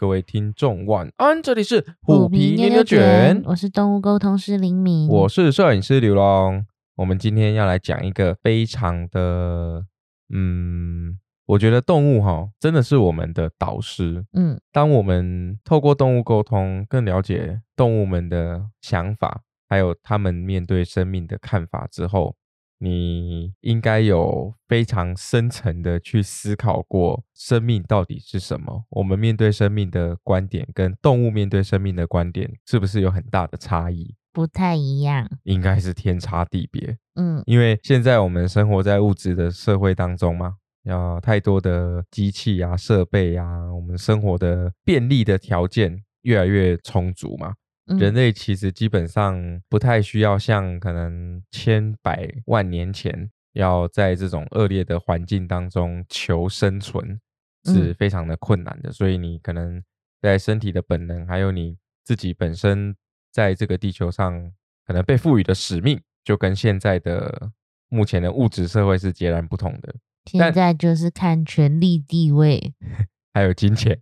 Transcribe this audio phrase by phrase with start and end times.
[0.00, 6.64] 各位听众晚安，这里是虎皮牛牛卷，我是动物沟通师林敏，我是摄影师刘龙。
[6.96, 9.84] 我们今天要来讲一个非常的，
[10.32, 14.24] 嗯，我觉得动物哈真的是我们的导师。
[14.32, 22.34] 嗯，当我们透过动物沟通，更了解动物们的想法，还有他们面对生命的看法之后。
[22.82, 28.84] 你应该有非常深层的去思考过，生命到底是什么？
[28.88, 34.14] 我们面对生命的观点跟动物面对生命的观点是不是有很大的差异？
[34.32, 36.96] 不太一样，应该是天差地别。
[37.16, 47.52] 嗯，因为现在我们生活在物质的社会当中嘛，要太多的机器啊、设备啊，我们生活的便利的条件越来越充足嘛。
[47.98, 57.18] 人类其实基本上不太需要像可能千百万年前要在这种恶劣的环境当中求生存
[57.64, 59.82] 是非常的困难的，所以你可能
[60.20, 62.94] 在身体的本能，还有你自己本身
[63.32, 64.52] 在这个地球上
[64.86, 67.50] 可能被赋予的使命，就跟现在的
[67.88, 69.94] 目前的物质社会是截然不同的。
[70.26, 72.74] 现在就是看权力地位，
[73.34, 73.98] 还有金钱，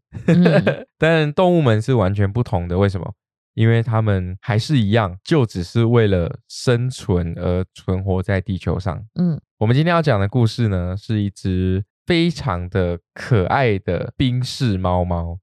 [0.98, 2.76] 但动物们是完全不同的。
[2.76, 3.14] 为什么？
[3.58, 9.04] 因为他们还是一样，就只是为了生存而存活在地球上。
[9.16, 15.40] 嗯，我们今天要讲的故事呢，是一只非常的可爱的冰室猫猫。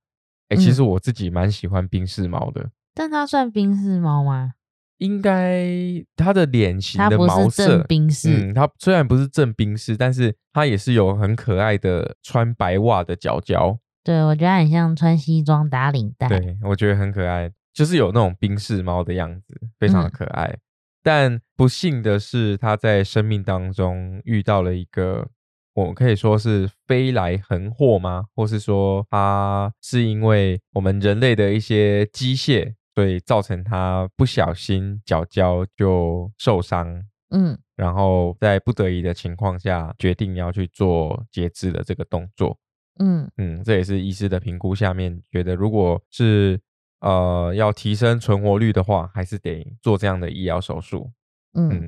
[0.47, 2.69] 哎，其实我自己蛮喜欢冰室猫的。
[2.94, 4.53] 但它算冰室猫吗？
[5.00, 5.67] 应该
[6.16, 8.29] 它的脸型的毛色，冰室。
[8.29, 13.77] 嗯，它虽然不是正冰室，但是它也是有很可爱的穿白袜的脚脚。
[14.05, 16.29] 对，我觉得很像穿西装打领带。
[16.29, 17.52] 对，我觉得很可爱。
[17.76, 20.58] 就是有那种冰室猫的样子，非常的可爱。
[21.04, 25.28] 但不幸的是，它在生命当中遇到了一个，
[25.73, 28.24] 我可以说是飞来横祸吗？
[28.34, 37.03] 或是说，它是因为我们人类的一些机械，所以造成它不小心脚脚就受伤。
[37.31, 42.58] 嗯，然后在不得已的情况下，决定要去做截肢的这个动作。
[43.00, 46.58] 嗯嗯，这也是医师的评估下面觉得，如果是
[47.05, 51.11] 呃，要提升存活率的话，还是得做这样的医疗手术。
[51.53, 51.88] 嗯，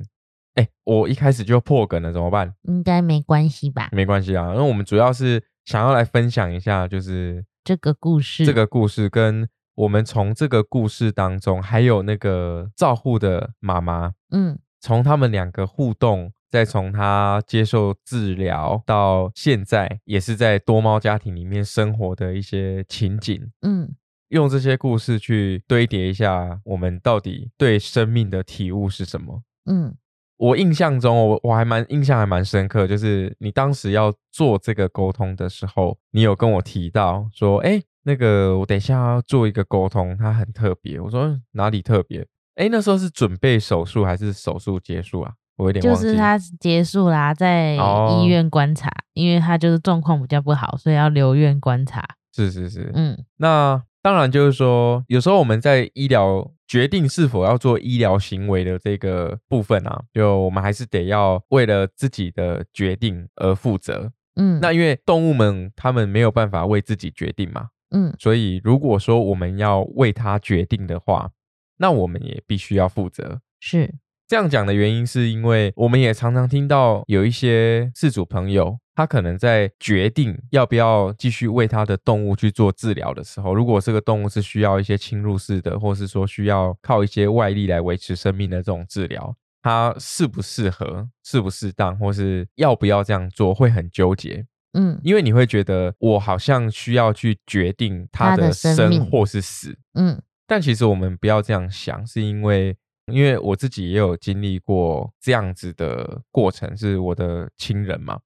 [0.54, 2.54] 哎，我一开始就破梗了，怎么办？
[2.62, 3.88] 应该没关系吧？
[3.90, 23.96] 没关系啊，因为我们主要是想要来分享一下，就是这个故事，这个故事跟我们从这个故事当中，还有那个照护的妈妈，嗯，从他们两个互动，再从他接受治疗到现在，也是在多猫家庭里面生活的一些情景，嗯。
[24.28, 29.42] 用这些故事去堆叠一下，我们到底对生命的体悟是什么？
[29.64, 29.94] 嗯，
[30.36, 41.00] 我印象中，我我还蛮印象还蛮深刻，就是你当时要做这个沟通的时候，你有跟我提到说，哎，那个我等一下要做一个沟通，它很特别。
[41.00, 42.26] 我说哪里特别？
[42.56, 45.32] 哎，那时候是准备手术还是手术结束啊？
[45.56, 46.02] 我有点忘记。
[46.02, 47.76] 就是他结束啦，在
[48.10, 52.04] 医院观察，因为他就是状况比较不好，所以要留院观察。
[52.34, 53.82] 是是是，嗯，那。
[54.08, 64.10] 当然，就是说，有时候我们在医疗决定是否要做医疗行为的这个部分啊，就我们还是得要为了自己的决定而负责。
[64.36, 67.68] 嗯，那因为动物们他们没有办法为自己决定嘛。
[67.90, 71.30] 嗯，所以如果说我们要为他决定的话，
[71.76, 73.42] 那我们也必须要负责。
[73.60, 73.94] 是
[74.28, 78.78] 这样讲的原因，是因为我们也常常听到有一些饲主朋友。
[78.94, 94.44] 他可能在决定要不要继续为他的动物去做治疗的时候，如果这个动物是需要一些侵入式的，或是说需要靠一些外力来维持生命的这种治疗，它适不适合、适不适当，或是要不要这样做，会很纠结。
[94.72, 99.78] 嗯，因为你会觉得我好像需要去决定它的生或是死。
[99.94, 102.76] 嗯，但其实我们不要这样想，是因为
[103.10, 108.20] 因为我自己也有经历过这样子的过程，是我的亲人嘛。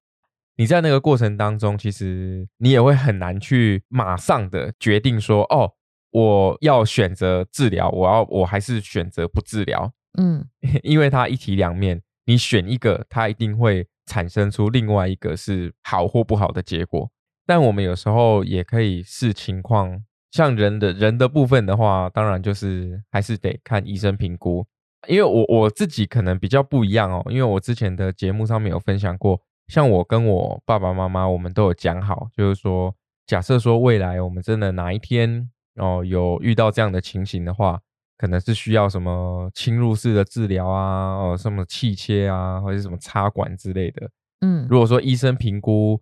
[0.57, 5.73] 你在那个过程当中，其实你也会很难去马上的决定说，哦，
[6.11, 10.47] 我要选择治疗，我要我还是选择不治疗，嗯，
[10.85, 17.11] 因为它一体两面，你选一个，它一定会产生出另外一个是好或不好的结果。
[17.47, 24.65] 但我们有时候也可以视情况，像人的人的部分的话，当然就是还是得看医生评估，
[25.09, 29.41] 因为我我自己可能比较不一样哦，因为我之前的节目上面有分享过。
[29.69, 32.95] 像我跟我爸爸妈妈，我们都有讲好，就是说，
[33.27, 37.81] 假设说未来我们真的哪一天哦有遇到这样的情形的话，
[38.19, 44.11] 可能是需要什么侵入式的治疗啊，哦什么气切啊，或者什么插管之类的。
[44.43, 45.99] 嗯，如果说医生评估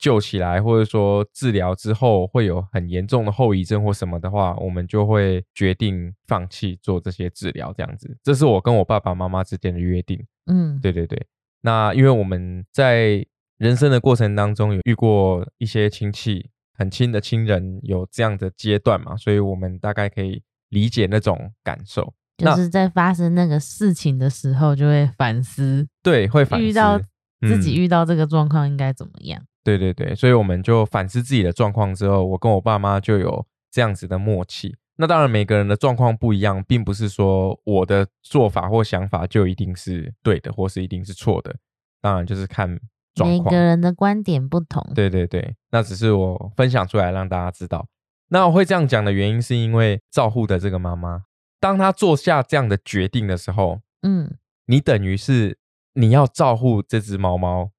[0.00, 7.72] 救起来，或者说治疗之后会有很严重的后遗症或什么的话，我们就会决定放弃做这些治疗。
[7.76, 10.26] 这样子，这是我跟我爸爸妈妈之间的约定。
[10.46, 11.24] 嗯，对对对。
[11.60, 13.24] 那因为我们在
[13.58, 22.14] 人生的过程当中有遇过一些亲戚很亲的亲人有这样的阶段嘛，所以我们大概可以理解那种感受。
[22.38, 26.98] 就是在发生那个事情的时候，就会反思，对，会反思遇到
[27.42, 29.44] 自己遇到这个状况应该怎么样。
[29.62, 34.76] 对对对，所以我们就反思自己的状况之后，我跟我爸妈就有这样子的默契。
[34.96, 41.56] 那当然，每个人的状况不一样，并不是说我的做法或想法就一定是对的，或是一定是错的。
[42.02, 42.78] 当然，就是看
[43.14, 44.86] 状况，每个人的观点不同。
[44.94, 47.86] 对对对，那只是我分享出来让大家知道。
[48.28, 51.24] 那我会这样讲的原因，是因为照护的这个妈妈。
[51.58, 54.36] 当她做下这样的决定的时候，嗯，
[54.66, 55.58] 你等于是
[55.94, 57.70] 你要照顾这只猫猫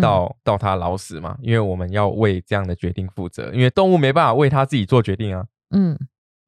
[0.00, 1.38] 到到它老死嘛？
[1.40, 5.46] 因为我们要为这样的决定负责，因为动物没办法为它自己做决定啊。
[5.70, 5.98] 嗯，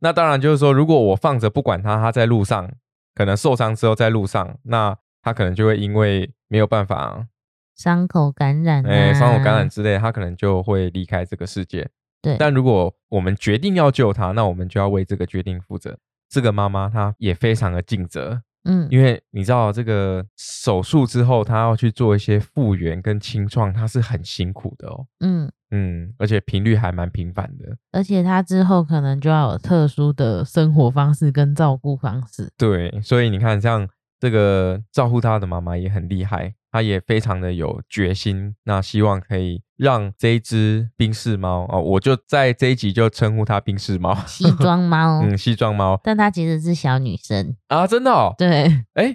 [0.00, 2.70] 那当然就是说，如果我放着不管它，它在路上
[3.14, 7.26] 可能受伤之后在路上，那它可能就会因为没有办法
[7.74, 11.88] 伤口感染，哎，伤口感染之类，它可能就会离开这个世界。
[12.20, 15.98] 对，但如果我们决定要救它，那我们就要为这个决定负责。
[16.28, 25.50] 这个妈妈她也非常的尽责，嗯，因为你知道这个手术之后，他要去做一些复原跟清创，他是很辛苦的哦，嗯。
[25.74, 33.88] 嗯，而且频率还蛮频繁的，而且他之后可能就要有特殊的生活方式跟照顾方式，对，所以你看像
[34.20, 36.52] 这个照顾他的妈妈也很厉害。
[36.72, 47.54] 他也非常的有决心，那希望可以让这一只冰室猫哦，我就在这一集就称呼它冰室猫， 西装猫， 嗯，西装猫，但它其实是小女生。
[47.68, 49.14] 啊，真的哦，对，哎，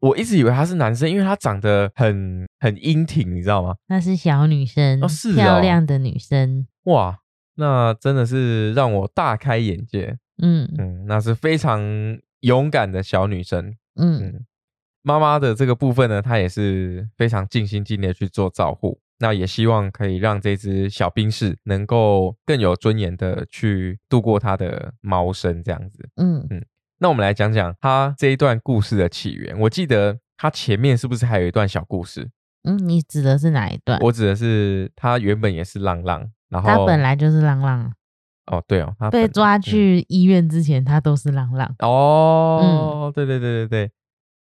[0.00, 3.74] 我一直以为它是男生，因为它长得很很英挺，你知道吗？
[3.88, 7.20] 那是小女生，哦，是漂亮的女生，哇，
[7.54, 10.70] 那真的是让我大开眼界，嗯。
[10.76, 11.80] 嗯，那是非常
[12.40, 14.44] 勇敢的小女生，嗯。
[15.02, 26.08] 妈妈的这个部分呢，她也是非常尽心尽力去做照护，那也希望可以让这只小兵士能够更有尊严的去度过它的猫生这样子。
[26.16, 26.64] 嗯嗯，
[26.98, 29.58] 那我们来讲讲他这一段故事的起源。
[29.60, 32.28] 我记得它前面是不是还有一段小故事？
[32.64, 33.98] 嗯，你指的是哪一段？
[34.00, 37.92] 我指的是它原本也是浪浪，然后它本来就是浪浪。
[38.46, 41.74] 哦，对哦，他被抓去医院之前，他都是浪浪。
[41.80, 43.92] 哦，对对对对对。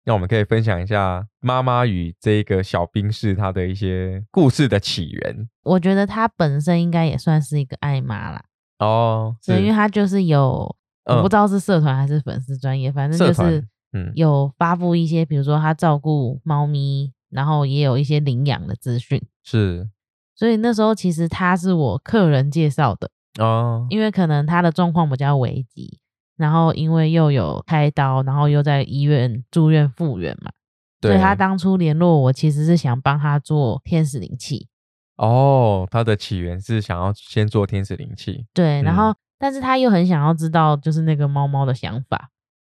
[0.07, 5.49] 那我们可以分享一下妈妈与这个小兵士他的一些故事的起源。
[5.63, 8.41] 我觉得他本身应该也算是一个爱妈啦。
[8.79, 10.73] 哦，对，因为他就是有，
[11.03, 13.61] 我不知道是社团还是粉丝专业，反正就是
[13.91, 19.21] 嗯，有发布一些，比如说他照顾猫咪，然后也有一些领养的资讯。
[19.43, 19.89] 是，
[20.37, 23.09] 所以那时候其实他是我客人介绍的
[23.43, 25.99] 哦，因为可能他的状况比较危急。
[26.37, 30.51] 然后因为又有开刀，然后又在医院住院复原嘛，
[31.01, 34.67] 所以他当初联络我，其实是想帮他做天使灵气。
[35.17, 38.45] 哦，他的起源是想要先做天使灵气。
[38.53, 42.29] 对，然后但是他又很想要知道，就是那个猫猫的想法。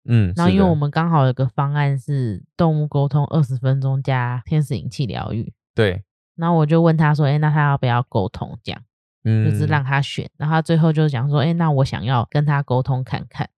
[0.09, 5.51] 嗯，然后因为我们刚好有个方案是动物沟通二十分钟加天使灵气疗愈。
[5.75, 6.01] 对，
[6.37, 8.57] 然后我就问他说：“哎，那他要不要沟通？
[8.63, 8.81] 这样，
[9.25, 13.49] 就是让他选。”然后他最后就讲说：“哎，那我想要跟他沟通看看。”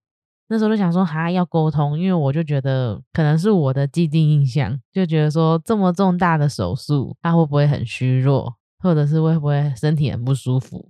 [0.49, 10.89] 那时候就想说，哈，要沟通，因为我就觉得可能是我的既定印象，就觉得说这么重大的手术，他会不会很虚弱，或者是会不会身体很不舒服？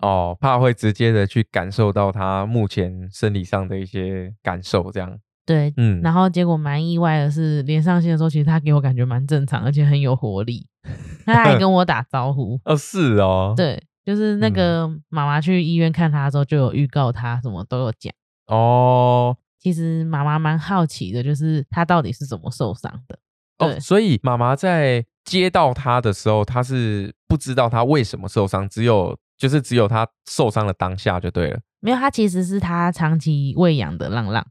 [0.00, 5.18] 哦，怕会直接的去感受到他目前生理上的一些感受，这样。
[5.44, 6.00] 对，嗯。
[6.00, 10.66] 然后结果蛮意外的是，连上线的时候，其实他给我感觉蛮正常，而且很有活力，
[11.26, 12.60] 他还跟我打招呼。
[12.64, 13.52] 哦，是哦。
[13.56, 18.14] 对，就是那个妈妈去医院看他的时候，就有预告他什么都有讲。
[18.50, 23.18] 哦，其实妈妈蛮好奇的，就是他到底是怎么受伤的。
[23.58, 31.60] 哦，所以妈妈在接到他的时候，她是不知道他为什么受伤，只有就是只有他受伤的当下就对了。
[31.80, 34.46] 没有，他其实是他长期喂养的浪浪。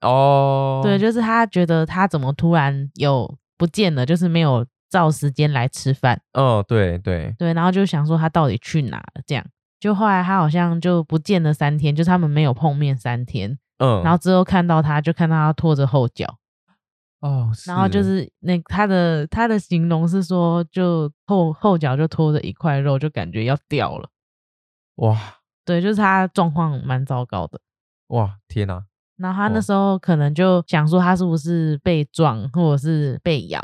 [0.00, 6.20] 哦，对，就是他觉得他怎么突然有不见了，就是没有照时间来吃饭。
[6.32, 9.44] 哦，对对对，然后就想说他到底去哪了，这样。
[9.80, 13.58] 就后来他好像就不见了三天，就他们没有碰面三天。
[13.78, 16.38] 嗯，然后之后看到他就看到他拖着后脚。
[17.20, 24.08] 哦，然后就是那他的他的形容是说，就后后脚就拖着一块肉，就感觉要掉了。
[24.96, 25.16] 哇，
[25.64, 27.60] 对，就是他状况蛮糟糕的。
[28.08, 28.84] 哇，天哪！
[29.16, 33.60] 然后他那时候可能就想说，他是不是被撞或者是被咬？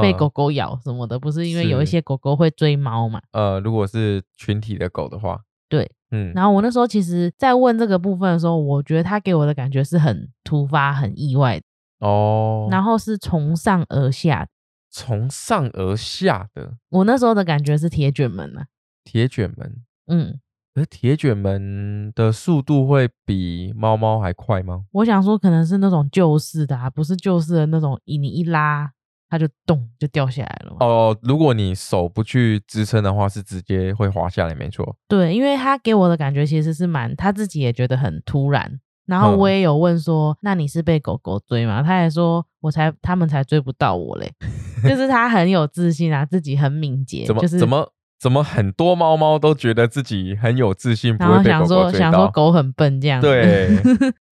[0.00, 3.20] 被狗狗咬什么的，不是因为有一些狗狗会追猫嘛？
[3.32, 6.32] 呃，如果是群体的狗的话，对，嗯。
[6.34, 11.60] 然后我那时候其实，在问这个部分的时候，我觉得他给我的感觉是很突发、很意外
[11.98, 12.68] 哦。
[12.70, 14.48] 然后是从上而下，
[14.90, 16.74] 从上而下的。
[16.90, 18.66] 我那时候的感觉是铁卷门啊，
[19.04, 20.40] 铁卷门，嗯。
[20.74, 24.84] 而铁卷门的速度会比猫猫还快吗？
[24.92, 28.90] 我想说，可能是那种旧式的，啊不是旧式的那种，你一拉
[29.32, 30.76] 它就咚就掉下来了。
[30.80, 34.94] 哦，如果你手不去支撑的话，是直接会滑下来，没错。
[35.08, 38.78] 对，因为他给我的感觉其实是蛮，他自己也觉得很突然。
[39.06, 41.82] 然后我也有问说，那你是被狗狗追吗？
[41.82, 44.30] 他也说，我才他们才追不到我嘞，
[44.86, 47.90] 就是他很有自信啊，自己很敏捷，怎么就是怎么。
[48.20, 53.20] 怎么很多猫猫都觉得自己很有自信，不会被狗狗追想说狗很笨这样。
[53.20, 53.68] 对，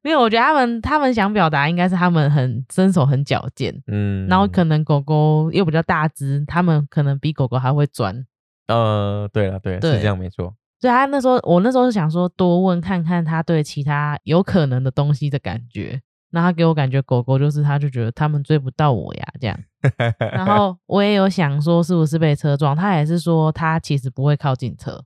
[0.02, 8.24] 因为我觉得他们他们想表达应该是他们很身手很矫健，嗯，然后可能狗狗又比较大只，他们可能比狗狗还会钻。
[8.68, 10.54] 呃，对了，对，是这样没错。
[10.80, 16.00] 所以他那时候，我那时候是想说多问看看他对其他有可能的东西的感觉。
[16.32, 19.58] 那他给我感觉，狗狗就是他，就觉得他们追不到我呀，这样。
[20.32, 22.74] 然 后我也有想说，是不是被车撞？
[22.76, 25.02] 他也是说，他其实不会靠近车。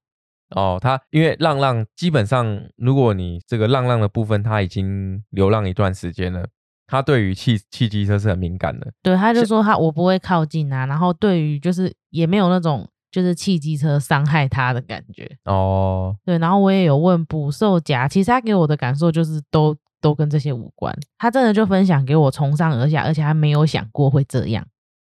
[0.51, 6.47] 哦，他因为浪浪基本上，如果你这个浪浪的部分，他已经流浪一段时间了，
[6.87, 8.93] 他对于汽汽机车是很敏感的。
[9.03, 10.87] 对，他就说他我不会靠近啊。
[10.87, 15.31] 然后对于就是也没有那种就是汽机车伤害他的感觉。
[15.45, 16.39] 哦，对。
[16.39, 19.77] 然后我也有问捕兽夹，其实他给我的感受就是都。
[20.05, 24.63] 都跟这些无关，他真的就分享给我从上而下，而且他没有想过会这样。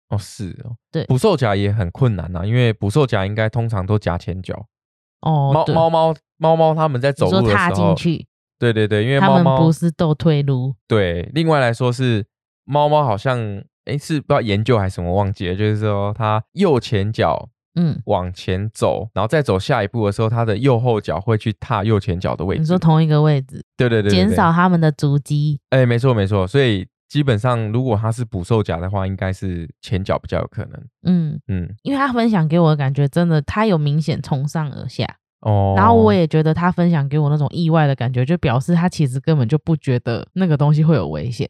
[0.09, 4.67] 哦，是哦，对，捕兽夹也很困难呐，因为捕兽夹应该通常都夹前脚。
[5.21, 8.25] 哦，猫猫猫猫猫他们在走路的时候踏进去，
[8.59, 10.75] 对对对，因为猫猫不是都退路。
[10.87, 12.25] 对，另外来说是
[12.65, 13.39] 猫猫好像
[13.85, 17.49] 哎是不知道研究还是什么忘记了，就是说它右前脚。
[17.75, 22.59] 嗯，往前走，然后再走下一步的时候，它的右后脚会去踏右前脚的位置。
[22.59, 23.63] 你说同一个位置？
[23.77, 25.57] 对对对，减少它们的足迹。
[25.69, 26.45] 哎，没错没错。
[26.45, 30.81] 所以基本上，如果它是捕兽夹的话，应该是前脚比较有可能。
[31.03, 35.05] 嗯嗯，因为他分享给我的感觉，真的他有明显从上而下
[35.41, 35.73] 哦。
[35.75, 41.49] 然后我也觉得他分享给我那种意外的感觉，就表示他其实根本就不觉得那个东西会有危险。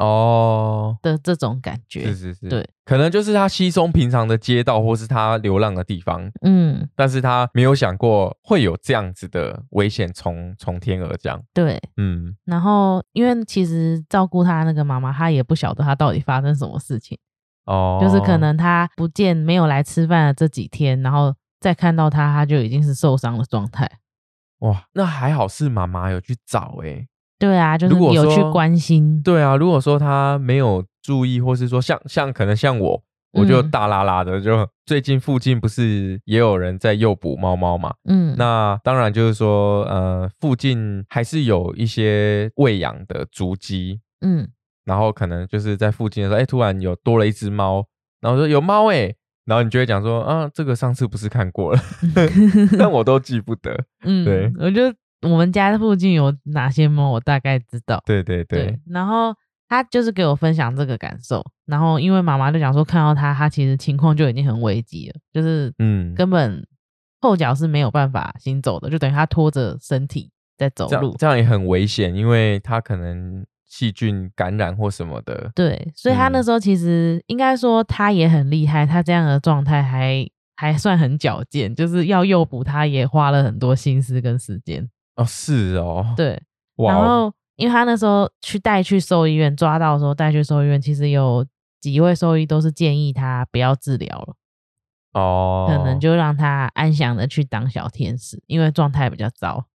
[0.00, 0.96] 哦。
[1.02, 17.16] 的这种感觉是是是，对，可能就是他稀松平常的街道，或是他流浪的地方，嗯，但是他没有想过会有这样子的危险从从天而降，对，嗯，然后因为其实照顾他那个妈妈，他也不晓得他到底发生什么事情，
[17.64, 23.90] 哦，就是可能他不见没有来吃饭的这几天，然后再看到他，他就已经是受伤的状态，
[24.58, 27.06] 哇，那还好是妈妈有去找哎。
[27.40, 29.20] 对啊，就是有去关心。
[29.22, 37.94] 对啊，如果说他没有注意，或是说像像可能像我，我就大拉拉的，就最近附近不是也有人在诱捕猫猫嘛？
[38.06, 44.00] 嗯，那当然就是说，呃，附近还是有一些喂养的足迹。
[44.20, 44.46] 嗯，
[44.84, 47.86] 然后可能就是在附近的时候，哎，突然有多了一只猫，
[48.20, 49.14] 然后说有猫哎，
[49.46, 51.80] 然后你就会讲说，啊，这个上次不是看过了，
[52.78, 53.74] 但我都记不得。
[54.04, 54.92] 嗯，对，我就。
[55.22, 58.02] 我们家附近有哪些猫，我大概知道。
[58.06, 58.78] 对对对。
[58.88, 59.34] 然后
[59.68, 66.66] 他就是给我分享这个感受，然后因为妈妈就讲说，看到他，他其实情况就已经很危急了，就是嗯，根本
[67.20, 75.52] 后脚是没有办法行走的，就等于他拖着身体在走路，这样也很危险，因为他可能细菌感染或什么的。
[75.54, 84.88] 对，所以他那时候其实应该说他也很厉害，他这样的状态还还算很矫健，就是要诱捕他也花了很多心思跟时间。
[85.20, 86.42] 哦，是哦，对，
[86.78, 91.46] 然后因为他那时候去带去兽医院抓到的时候，带去兽医院，其实有
[91.78, 94.34] 几位兽医都是建议他不要治疗了，
[95.12, 99.66] 哦，可能就让他安详的去当小天使，因为状态比较糟。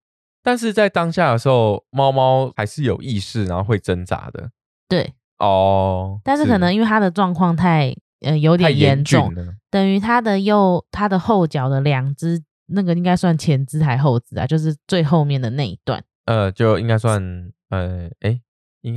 [0.42, 4.50] 但是在当下的时候，猫猫还是有意识，然后会挣扎的。
[4.90, 9.32] 对，哦，但是可能因为他的状况太呃有点严重，
[9.70, 12.44] 等于他的右他的后脚的两只。
[12.68, 14.46] 那个应该算前肢还后肢啊？
[14.48, 16.04] 就是最后面的那一段。
[16.26, 17.22] 呃，就应该算
[17.70, 18.42] 呃，哎，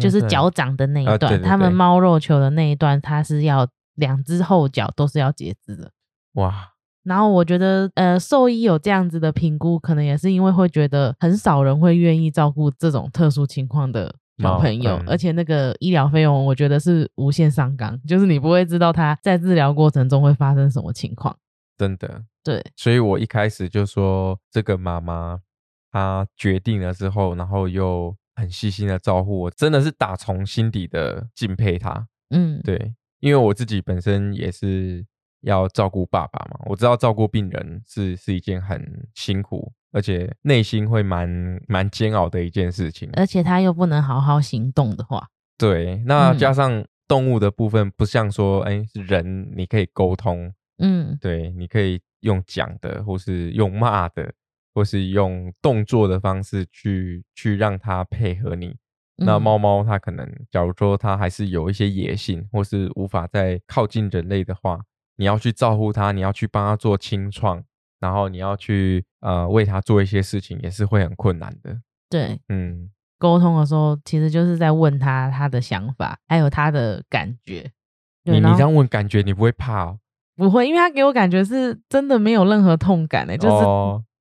[0.00, 1.42] 就是脚掌的那一段。
[1.42, 5.90] 他们猫肉球的那一段，它是要两只后脚都是要截肢的。
[6.34, 6.70] 哇！
[7.04, 21.34] 然后我觉得，呃，兽医有这样子的评估，可能也是因为会觉得很少人会愿意照顾这种特殊情况的小朋友，而且那个医疗费用，我觉得是无限上纲，就是你不会知道他在治疗过程中会发生什么情况。
[21.78, 22.24] 真的。
[22.42, 25.40] 对，所以我一开始就说，这个妈妈
[25.92, 32.08] 她决定了之后，然后又很细心的照顾我，真的是打从心底的敬佩她。
[32.30, 35.06] 嗯，对，因为我自己本身也是
[35.42, 41.28] 要照顾爸爸嘛，我知道照顾病人是是一件很辛苦，而且内心会蛮
[41.68, 43.08] 蛮煎熬的一件事情。
[43.12, 54.32] 而且他又不能好好行动的话，对，那加上动物的部分，不像说，哎，人你可以沟通，嗯，对，你可以用讲的，或是用骂的，
[54.74, 58.76] 或是用动作的方式去去让它配合你。
[59.20, 64.80] 那猫猫它可能，假如说它还是有一些野性，或是无法再靠近人类的话，
[65.16, 67.64] 你要去照顾它，你要去帮它做清创，
[67.98, 71.80] 然后你要去呃为它做一些事情，也是会很困难的。
[72.08, 77.72] 对，嗯，沟通的时候其实就是在问他他的想法，还有他的感觉。
[78.22, 79.86] 你你这样问感觉，你不会怕？
[79.86, 79.98] 哦？
[80.38, 83.64] 不会，因为他给我感觉是真的没有任何痛感的，就是。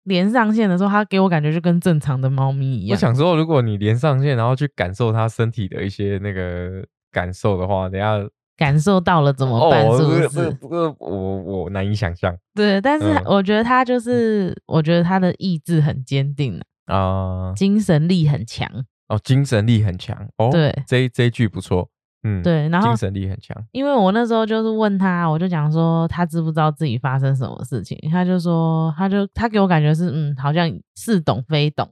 [0.07, 2.95] 连上线的时候，他给我感觉就跟正常的猫咪一样。
[2.95, 6.81] 我想说，如果你连上线，然后去感受它身体的一些那个
[7.11, 8.15] 感受的话，等下
[8.55, 9.83] 感受到了怎么办？
[9.97, 10.29] 是不是？
[10.29, 11.09] 这个我
[11.43, 12.33] 我难以想象。
[12.55, 18.65] 对，但是我觉得他就是，我觉得他的意志很坚定啊，精神力很强
[19.09, 20.47] 哦，精神力很强哦。
[20.49, 21.89] 对，这这一句不错。
[22.27, 23.55] 嗯，对，然后精神力很强。
[23.71, 31.89] 因为我那时候就是问他，我就讲说他知不知道自己发生什么事情，他就说，他就他给我感觉是，嗯，好像似懂非懂，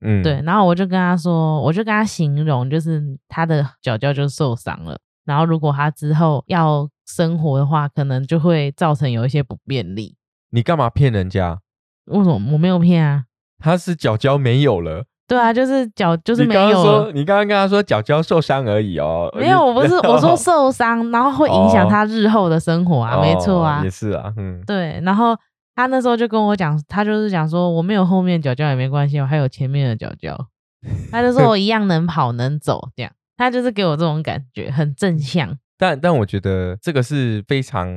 [0.00, 0.40] 嗯，对。
[0.42, 10.16] 然后我就跟他说，我就跟他形容，就是他的脚脚就受伤了，然后如果他之后要生活的话，可能就会造成有一些不便利。
[10.50, 11.60] 你干嘛骗人家？
[12.06, 13.24] 为什么我没有骗啊？
[13.58, 15.04] 他是脚脚没有了。
[15.26, 16.60] 对啊，就是脚就是没有。
[16.66, 19.32] 你刚刚说，你刚刚跟他说脚脚受伤而已哦。
[19.38, 23.80] 没有，我不是我说受伤，然后会影响他日后的生活啊，没错啊。
[23.82, 24.62] 也是啊，嗯。
[24.66, 25.34] 对，然后
[25.74, 30.36] 他那时候就跟我讲，他就是讲说我没有后面脚脚也没关系，我还有前面的脚脚。
[31.10, 33.10] 他就说我一样能跑能走，这样。
[33.38, 35.56] 他就是给我这种感觉，很正向。
[35.78, 37.88] 但但我觉得这个是非常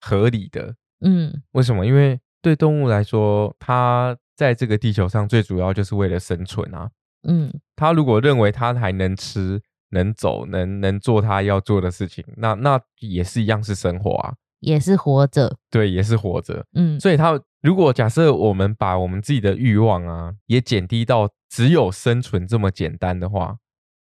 [0.00, 0.74] 合理的。
[1.04, 1.32] 嗯。
[1.52, 1.86] 为什么？
[1.86, 4.14] 因为对动物来说，它。
[4.40, 6.88] 在这个地球上，最主要就是为了生存啊。
[7.28, 15.54] 嗯，他如果认为他还能吃、能走、能能做他要做的事情，那那也是一样是生活啊，也是活着。
[15.70, 16.64] 对，也是活着。
[16.72, 23.58] 嗯，所以他如果假设我们把我们自己的欲望啊，也减低到只有生存这么简单的话，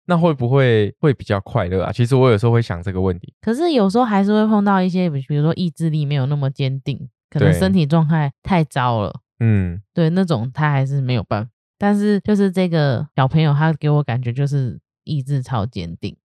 [0.08, 1.92] 那会不会会比较快乐啊？
[1.92, 3.36] 其实我有时候会想这个问题。
[3.40, 9.20] 可是有时候还是会碰到一些，比如说意志力没有那么坚定，可能身体状态太糟了。
[9.46, 16.16] 嗯，对，那种他还是没有办法，但是就是这个小朋友，他给我感觉就是意志超坚定，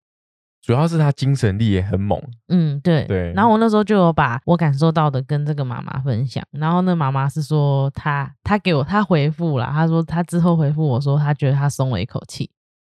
[0.62, 2.22] 主要是他精神力也很猛。
[2.46, 3.32] 嗯，对对。
[3.32, 12.48] 然后我那时候就有把我感受到的跟这个妈妈分享，然后那妈妈是说，她她给我她回复了，她说她之后回复我说，她觉得她松了一口气。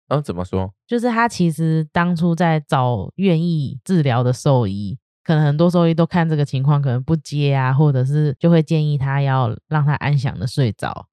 [0.08, 0.72] 嗯，怎么说？
[0.86, 4.98] 就是她其实当初在找愿意治疗的兽医。
[5.24, 11.06] 可能很多兽医都看这个情况，可能不接啊，或者是就会建议他要让他安详的睡着，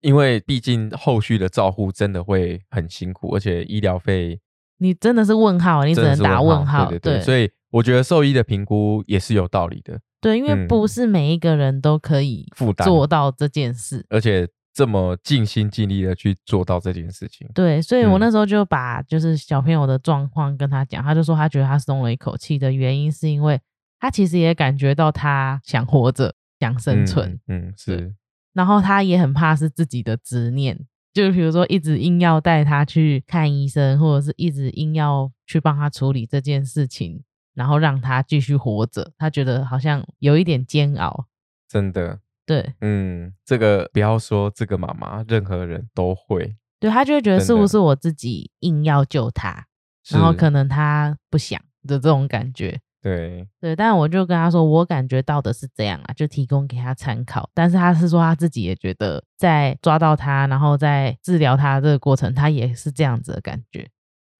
[0.00, 4.40] 因为毕竟后续的照护真的会很辛苦，而且医疗费
[4.78, 6.88] 你真的是问号，你只能打问号。
[6.88, 10.00] 对对对，所以我觉得兽医的评估也是有道理的。
[10.20, 14.48] 对，因为不是每一个人都可以负担做到这件事，而且。
[14.74, 23.60] 这么尽心尽力的去做到这件事情，对，所以我那时候就把就是小朋友的状况跟他讲，他就说他觉得他松了一口气的原因是因为
[24.00, 28.12] 他其实也感觉到他想活着，想生存，嗯，是，
[28.52, 30.76] 然后他也很怕是自己的执念，
[31.12, 37.22] 就比如说一直硬要带他去看医生，或者是一直硬要去帮他处理这件事情，
[37.54, 41.26] 然后让他继续活着，他觉得好像有一点煎熬，
[41.68, 42.18] 真的。
[42.46, 49.64] 对，嗯，这个不要说这个妈妈，任何人都会，对他就会觉得是不是我自己硬要救他，
[50.10, 63.88] 然后可能他不想的这种感觉，对，对，但我就跟他说，我感觉到的是这样啊，就提供给他参考，但是他是说他自己也觉得在抓到他，然后在治疗他这个过程，他也是这样子的感觉，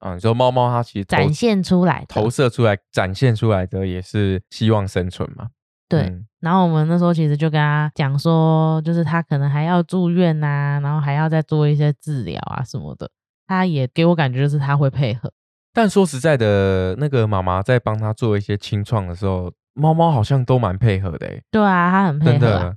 [0.01, 5.49] 啊，你说猫猫它其实展现出来、投射出来、展现出来的也是希望生存嘛。
[5.97, 13.11] 对，然后我们那时候其实就跟他讲说，就是他可能还要住院呐，然后还要再做一些治疗啊什么的。
[13.47, 15.31] 他也给我感觉就是他会配合。
[15.73, 21.29] 但说实在的，那个妈妈在帮他做一些清创的时候，猫猫好像都蛮配合的。
[21.51, 22.75] 对啊，它很配合，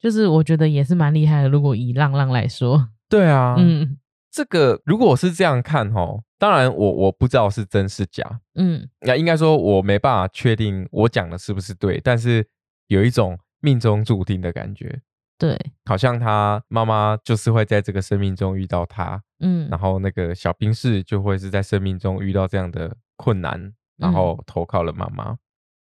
[0.00, 1.48] 就是我觉得也是蛮厉害的。
[1.48, 3.98] 如果以浪浪来说，对啊，嗯，
[4.32, 12.46] 这个如果我是这样看哈，当然我我不知道是真是假，嗯，那应该说我没办法确定我讲的是不是对，但是。
[12.88, 15.00] 有一种命中注定的感觉，
[15.38, 25.36] 对，好像他妈妈就是会在这个生命中遇到他，嗯，然后那个小兵士就会是在生命中遇到这样的困难，然后投靠了妈妈。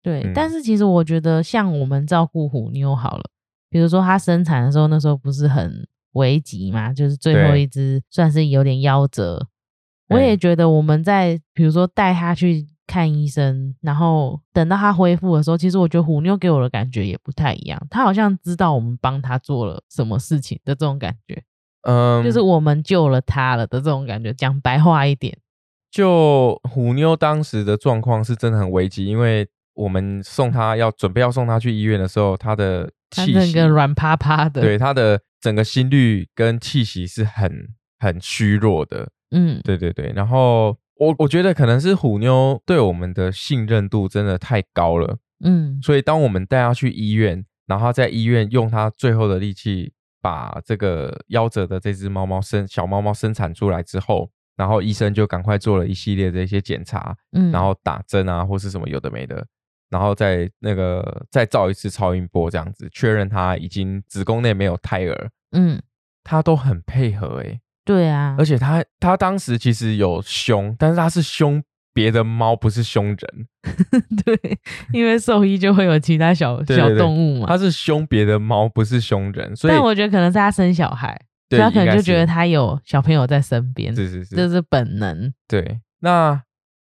[0.01, 3.23] 对，但是其实我觉得，像我们照顾虎妞好了，
[3.69, 9.47] 比如说她生产的时候，那时候不是很危急嘛，就是最后一只算是有点夭折。
[10.09, 21.41] 我也觉得我们在比如说带她去看医生，然后等到他恢复的时候，其实我觉得虎妞给我的感觉也不太一样，她好像知道我们帮她做了什么事情的这种感觉，
[21.87, 24.31] 嗯，就是我们救了她了的这种感觉。
[24.33, 25.35] 讲白话一点，
[25.89, 29.47] 就虎妞当时的状况是真的很危急，因为。
[29.75, 37.51] 我们送他要准备要送他去医院的时候，他的气息软趴趴的，对他的整个心率跟气息是很
[37.97, 39.09] 很虚弱的。
[39.31, 40.13] 嗯，对对对。
[40.15, 45.17] 然后我我觉得可能是虎妞对我们的信任度真的太高了。
[45.43, 59.45] 嗯，所以当我们带她去医院，然后在医院用她最后的力气把这个夭折的这只猫猫生小猫猫生产出来之后，然后医生就赶快做了一系列的一些检查，嗯，然后打针啊或是什么有的没的。
[59.89, 65.29] 然后再那个再照一次超音波，这样子确认她已经子宫内没有胎儿。
[65.51, 65.81] 嗯，
[66.23, 67.59] 她都很配合哎。
[67.85, 71.61] 对啊，而且他他当时其实有凶，但是他是凶
[71.93, 73.17] 别的猫，不是凶人。
[74.25, 74.59] 对，
[74.93, 77.47] 因为兽医就会有其他小 小动物嘛。
[77.47, 79.55] 他是凶别的猫，不是凶人。
[79.55, 81.19] 所以但我觉得可能是他生小孩，
[81.49, 85.33] 他可能就觉得他有小朋友在身边，是是是，这是本能。
[85.47, 86.41] 对，那。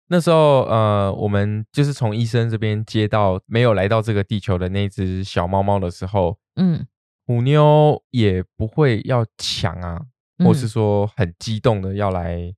[0.09, 6.87] 那时候，呃，我们就是从医生这边接到没有来到这个地球的那只小猫猫的时候，嗯，
[7.25, 9.99] 虎妞也不会要抢啊，
[10.43, 12.53] 或是说很激动的要来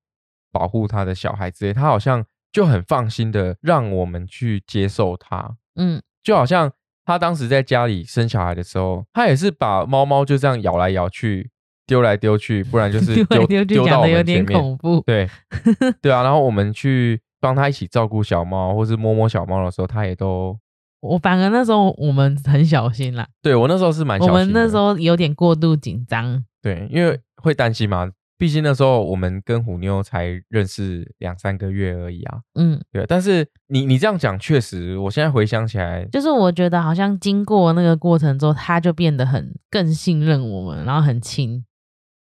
[0.52, 6.72] 保护他的小孩之类，他好像就很放心的让我们去接受他，嗯，就好像
[7.06, 11.52] 他当时在家里生小孩的时候，他也是把猫猫就这样咬来咬去。
[11.90, 14.78] 丢来丢去，不然就 是丢丢到我们前面。
[15.08, 15.28] 对
[16.00, 20.56] 对啊，然后我们去帮他一起照顾小猫，或是摸摸小猫的时候，他也都。
[21.00, 23.28] 我反而那时候我们很小心啦。
[23.42, 24.20] 对我那时候是蛮。
[24.20, 26.46] 我们那时候有点过度紧张。
[26.62, 32.40] 对，因为会担心吗，毕竟那时候我们跟虎妞才认识两三个月而已啊。
[32.56, 33.06] 嗯，对。
[33.06, 41.66] 但是你你这样讲，确实，我现在回想起来，就是我觉得好像经过那个过程之后，他就变得很更信任我们，然后很亲。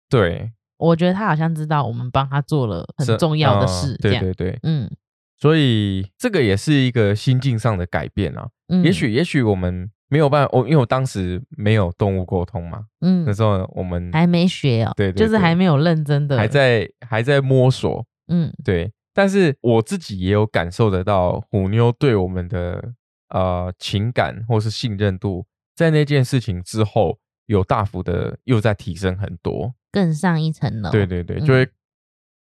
[0.10, 4.92] 对，我觉得他好像知道我们帮他做了很重要的事，对对对，嗯，
[5.40, 8.50] 所以这个也是一个心境上的改变啊。
[8.84, 18.92] 也许也许我们没有办法，我因为我当时没有动物沟通嘛，嗯，那时候我们还没学哦，对，就是还没有认真的，还在还在摸索，嗯，对。
[19.14, 22.94] 但是我自己也有感受得到虎妞对我们的
[23.30, 25.46] 呃情感或是信任度，
[25.76, 29.74] 在那件事情之后有大幅的又在提升很多。
[29.94, 31.68] 更上一层楼，对对对，就会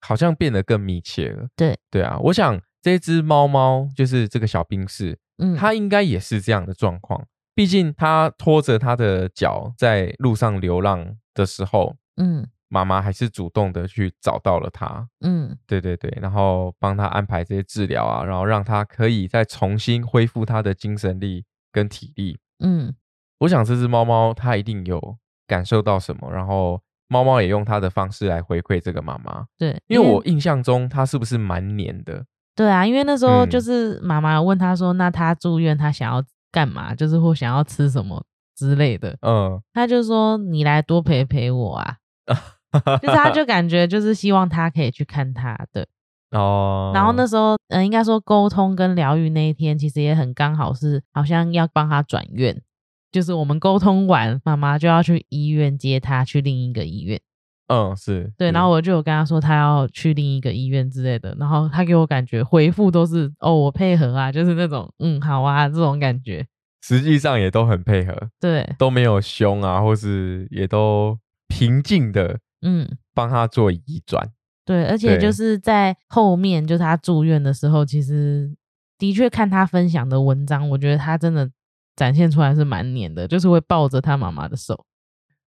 [0.02, 1.48] 好像变得更密切了。
[1.56, 7.26] 对对啊，我想这只猫猫就是这个小冰室，嗯，它应该也是这样的状况。
[7.58, 22.38] 毕竟他拖着他的脚在路上流浪的时候，嗯，妈妈还是主动的去找到了他，嗯，对对对，然后帮他安排这些治疗啊，然后让他可以再重新恢复他的精神力跟体力。
[22.60, 22.94] 嗯，
[23.40, 25.18] 我想这只猫猫它一定有
[25.48, 26.80] 感受到什么，然后。
[27.10, 32.26] 猫猫也用它的方式来回馈这个妈妈，对，因为我印象中它是不是蛮黏的？
[32.54, 36.94] 对啊，因为那时候就是妈妈问他说：“那他住院，他想要干嘛？
[36.96, 38.24] 就是或想要吃什么
[38.56, 41.98] 之类的。”嗯，他就说：“你来多陪陪我啊。
[43.02, 45.88] ”就是他就感觉就是希望他可以去看他的
[46.32, 46.92] 哦。
[46.94, 52.62] 然后那时候，嗯，应该说沟通跟疗愈那一天，其实也很刚好是好像要帮他转院。
[53.10, 57.20] 就是我们沟通完，妈妈就要去医院接他去另一个医院。
[57.68, 58.52] 嗯，是对。
[58.52, 61.36] 然后我就有跟他说，他要去另一个医院之类的。
[61.40, 66.46] 然后他给我感觉回复都是哦，我配合啊，就是那种嗯，好啊这种感觉。
[66.82, 74.32] 实际上也都很配合，对，都没有凶啊，或是也都平静的，嗯，帮他做移转。
[74.66, 78.54] 对，而且就是在后面，就是他住院的时候，其实
[78.98, 81.50] 的确看他分享的文章，我觉得他真的。
[81.98, 84.86] 展现出来是蛮黏的，就是会抱着他妈妈的手，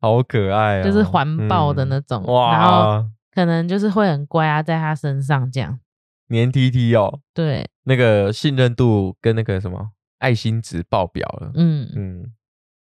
[0.05, 5.79] 好可爱啊，就是环抱的那种，然后可能就是会很乖啊，在他身上这样
[6.27, 9.89] 黏 T T 哦，对，那个信任度跟那个什么
[10.19, 12.33] 爱心值爆表了，嗯嗯。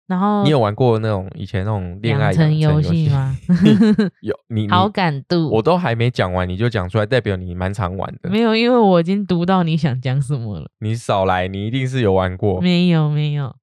[0.07, 3.35] 然后你有玩过那种以前那种恋爱养成游戏吗？
[4.21, 8.29] 有你好感度，我都还没讲完你就讲出来，代表你蛮常玩的。
[8.29, 10.69] 没有，因为我已经读到你想讲什么了。
[10.79, 12.61] 你少来，你一定是有玩过。
[12.61, 13.55] 没有没有，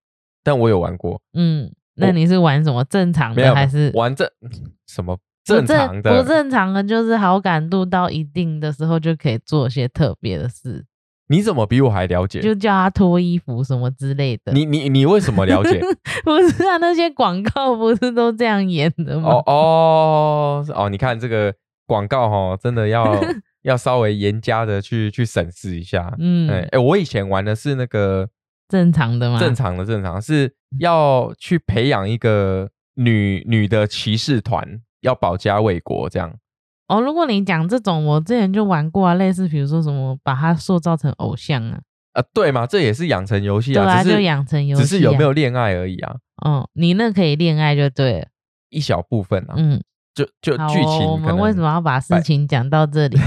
[0.43, 1.23] 但我有玩过。
[1.35, 4.29] 嗯，那你是玩什么正常的还是玩正
[4.87, 6.23] 什么正常的？
[6.23, 10.85] 不正常的就是好感度到一定的时候就可以做些特别的事。
[11.29, 12.41] 你怎么比我还了解？
[12.41, 14.53] 就叫他脱衣服什么之类的。
[14.53, 15.81] 你你你为什么了解？
[16.25, 19.31] 不是啊，那些广告不是都这样演的吗？
[19.31, 21.55] 哦哦哦，你看这个
[21.87, 23.19] 广告哈，真的要
[23.63, 26.15] 要稍微严加的去去审视一下。
[26.19, 28.29] 嗯，哎，我以前玩的是那个
[28.73, 29.39] 正常的吗？
[29.39, 34.67] 正常的正常是要去培养一个女女的骑士团，
[35.03, 36.35] 要保家卫国这样。
[36.89, 41.79] 哦，如果你讲这种，我之前就玩过啊，类似比如说什么把它塑造成偶像啊，
[42.15, 46.17] 啊对嘛，这也是养成游戏啊，对啊，就养成游戏，只是有没有恋爱而已啊。
[46.47, 48.27] 嗯，你那可以恋爱就对了，
[48.71, 49.55] 一小部分啊。
[49.59, 49.83] 嗯，
[50.15, 53.19] 就就剧情，我们为什么要把事情讲到这里？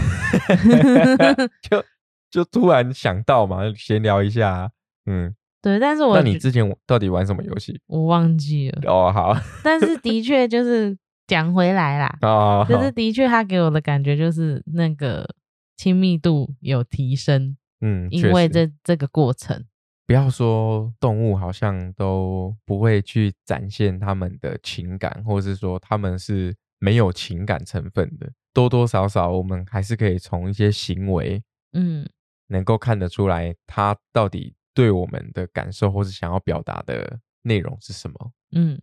[1.61, 1.83] 就
[2.31, 4.71] 就突然想到嘛，闲聊一下。
[5.05, 7.79] 嗯，对，但是我那你之前到底玩什么游戏？
[7.87, 8.81] 我忘记了。
[8.91, 10.97] 哦，好， 但是的确就是。
[11.27, 15.27] 讲回来啦，啊，就是的确，他给我的感觉就是那个
[15.75, 19.65] 亲密度有提升，嗯，因为这这个过程，
[20.05, 31.41] 不要说动物好像都不会去展现他们的情感，或者是说他们是没有情感成分的，多多少少我们还是可以从一些行为，
[31.73, 32.07] 嗯，
[32.49, 38.79] 能够看得出来他到底对我们的感受或是想要表达的内容是什么，嗯。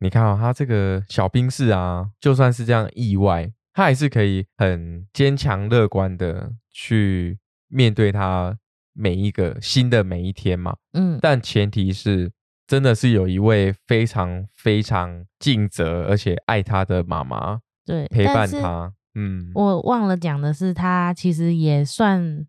[0.00, 8.58] 你看啊，他这个小兵士啊，就算是这样意外，他还是可以很坚强乐观的去面对他
[8.92, 10.76] 每一个新的每一天嘛。
[10.92, 12.30] 嗯，但前提是
[12.66, 18.92] 真的是有一位非常非常尽责而且爱他的妈妈，对，陪伴他。
[19.14, 22.46] 嗯，我忘了讲的是，他其实也算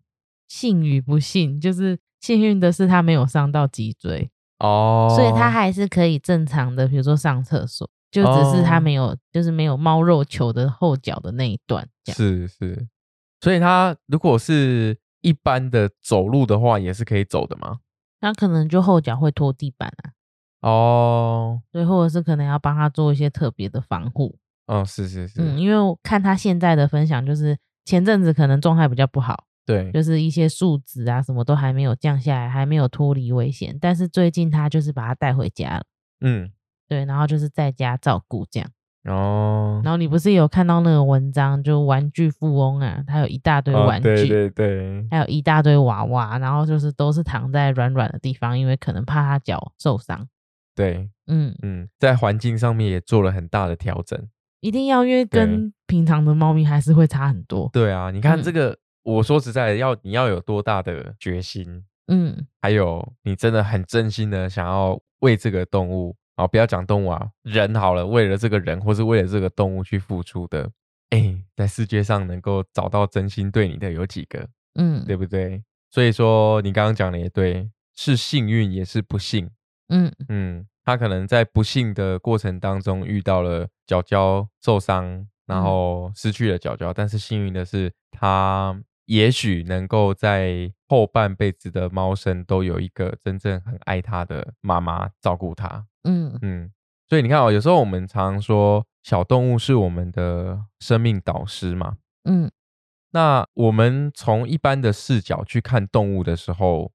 [0.48, 4.30] 幸与不幸，就是幸运的是他没有伤到脊椎。
[4.58, 11.86] 哦，所以他还是可以正常的，比如说上厕所，就只是他没有，就是没有猫肉球的后脚的那一段。
[12.06, 12.88] 是是，
[13.40, 17.80] 所以他如果是一般的走路的话，也是可以走的吗？
[18.20, 20.12] 那可能就后脚会拖地板啊。
[20.62, 24.38] 哦，对，或者是可能要帮他做一些特别的防护。
[24.66, 29.44] 哦，是是是，嗯，因为我看他现在的分享，就是前阵子可能状态比较不好。
[29.66, 33.76] 对，就是一些数值啊，什么都还没有降下来，还没有脱离危险。
[33.80, 35.82] 但是最近他就是把它带回家了，
[36.20, 36.52] 嗯，
[36.88, 38.70] 对，然后就是在家照顾这样。
[39.08, 50.28] 哦，然后你不是有看到那个文章，就玩具富翁啊，他有一大堆玩具，对对对，还有一大堆娃娃，然后就是都是躺在软软的地方，因为可能怕他脚受伤。
[50.76, 54.28] 对，嗯嗯，在环境上面也做了很大的调整，
[54.60, 57.68] 一定要因为跟平常的猫咪还是会差很多。
[57.72, 58.78] 对啊，你看这个。
[59.06, 70.68] 我说实在的，要你要有多大的决心，嗯，还有你真的很真心的想要为这个动物啊，不要讲动物啊，人好了，为了这个人或是为了这个动物去付出的，
[71.10, 74.44] 哎，在世界上能够找到真心对你的有几个？
[74.74, 75.62] 嗯，对不对？
[75.88, 79.48] 所以说你刚刚讲的也对，是幸运也是不幸，
[79.88, 88.76] 嗯嗯，他可能在不幸的过程当中遇到了脚脚受伤，然后失去了脚脚，但是幸运的是他。
[89.06, 95.86] 也许能够在后半辈子的猫生都有一个真正很爱它的妈妈照顾它。
[96.04, 96.70] 嗯嗯，
[97.08, 101.96] 所以你看哦，有时候我们常说小动物是我们的生命导师嘛。
[102.24, 102.50] 嗯，
[103.12, 106.92] 那我们从一般的视角去看动物的时候，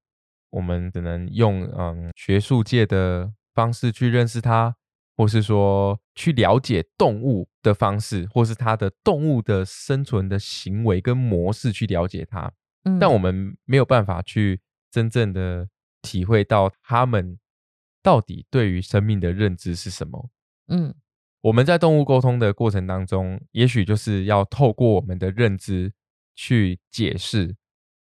[0.50, 4.76] 我们只能用嗯学术界的方式去认识它。
[5.22, 12.52] 或是说去了解动物的方式，或是它的动物的生存的行为跟模式去了解它，
[12.98, 15.68] 但我们没有办法去真正的
[16.00, 17.38] 体会到它们
[18.02, 20.28] 到底对于生命的认知是什么。
[20.66, 20.92] 嗯，
[21.40, 25.92] 我们在动物沟通的过程当中，也许就是要透过我们的认知
[26.34, 27.54] 去解释，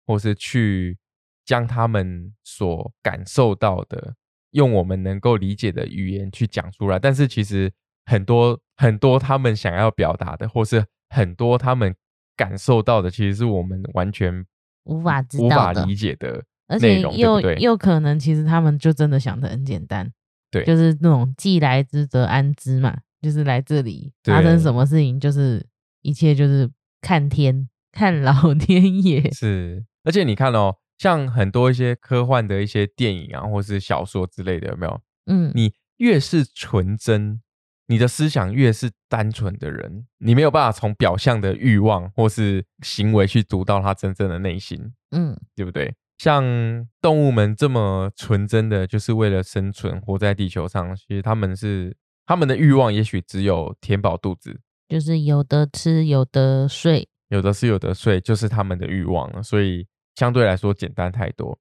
[0.05, 0.97] 或是去
[1.45, 4.15] 将他们所感受到的。
[4.55, 7.69] 用我们能够理解的语言去讲出来，但是其实
[8.05, 11.93] 很多很多他们想要表达的，或是很多他们
[12.37, 14.45] 感受到的，其实是我们完全
[14.85, 16.41] 无法知道、无法理解的
[16.79, 17.55] 内容，又对？
[17.57, 20.09] 又可能其实他们就真的想的很简单，
[20.49, 25.65] 对，就是那种既来之则安之嘛，就是来这里发生什么事情，就是
[26.01, 29.29] 一切就是看天看老 天爷。
[29.31, 30.77] 是，而且你看哦。
[30.97, 35.01] 像很多一些科幻的一些电影啊，或是小说之类的，有没有？
[35.25, 37.41] 嗯，你越是纯真，
[37.87, 45.93] 你的思想越是单纯的人，你没有办法从表象的欲望或是行为去读到他真正的内心，嗯，对不对？
[46.17, 46.43] 像
[47.01, 59.85] 动物们这么纯真的，就是为了生存，活在地球上，其实他们是他们的欲望，也许只有填饱肚子，就是有的吃，有的睡，有的是有的睡，就是他们的欲望了，所以。
[60.15, 61.57] 相对来说简单太多，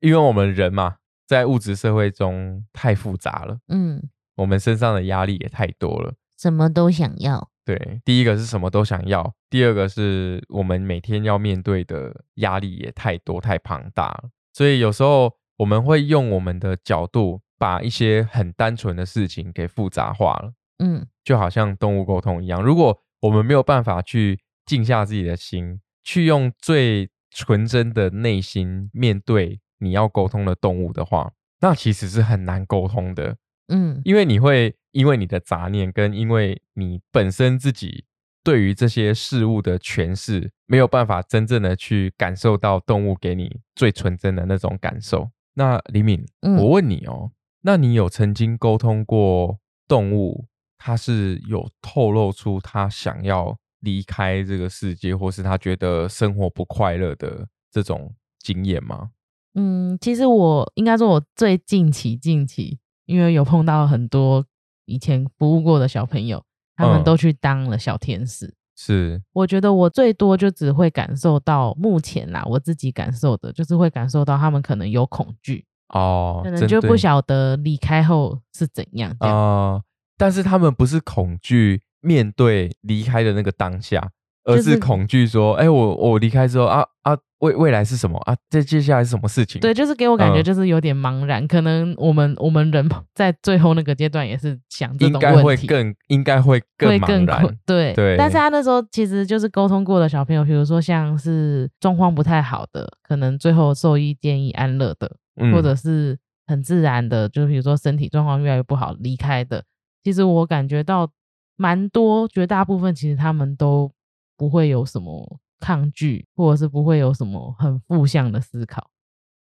[0.00, 4.02] 因为我们人嘛，在物质社会中太复杂了，嗯，
[4.36, 7.50] 我们身上的压力也太多了，什么都想要。
[7.64, 20.52] 对，第一个是什么都想要，第二个是我们每天要面对的压力也太多太庞大了，所以有时候我们会用我们的角度，把一些很单纯的事情给复杂化了。
[20.78, 33.36] 嗯，就好像动物沟通一样，如果我们没有办法去静下自己的心，去用最纯真的内心面对你要沟通的动物的话，那其实是很难沟通的。
[33.68, 34.74] 嗯，因为你会。
[34.92, 38.06] 因为你的杂念，跟因为你本身自己
[38.42, 45.28] 对于这些事物的诠释，没有办法真正的去感受到动物给你最纯真的那种感受。
[45.52, 50.46] 那李敏，我问你哦，那你有曾经沟通过动物，
[50.78, 59.10] 它是有透露出它想要离开这个世界，或是他觉得生活不快乐的这种经验吗？
[59.54, 64.44] 嗯，其实我应该说，我最近期近期，因为有碰到很多。
[64.88, 66.40] 以前服务过的小朋友，
[66.76, 68.54] 他们都去当了小天使。
[68.76, 79.82] 是，我觉得我最多就只会感受到目前啦，我自己感受的就是会感受到他们可能有恐惧哦，可能就不晓得离开后是怎样哦。
[80.16, 84.10] 但是他们不是恐惧面对离开的那个当下。
[84.48, 88.36] 而是恐惧说，哎，我我离开之后啊啊，未未来是什么啊？
[88.48, 89.60] 这接下来是什么事情？
[89.60, 91.44] 对，就是给我感觉就是有点茫然。
[91.48, 97.58] 可能我们我们人 在最后那个阶段也是想这种问题，应该会更应该会更茫然。
[97.66, 98.16] 对对。
[98.16, 105.10] 但是他那时候其实就是沟通过的小朋友，比如说像是状况不太好的，可能最后兽医建议安乐的，
[105.52, 106.16] 或者是
[106.46, 109.64] 很自然的，就是比如说身体状况越来越不好离开的。
[110.04, 111.10] 其实我感觉到
[111.56, 113.90] 蛮多，绝大部分其实他们都。
[114.38, 118.90] 不会有什么抗拒，或者是不会有什么很负向的思考。